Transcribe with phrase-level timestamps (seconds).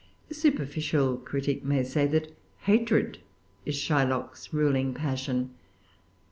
[0.31, 3.19] A superficial critic may say that hatred
[3.67, 5.51] is Shylock's ruling passion.